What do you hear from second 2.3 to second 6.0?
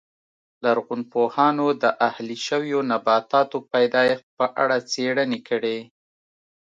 شویو نباتاتو پیدایښت په اړه څېړنې کړې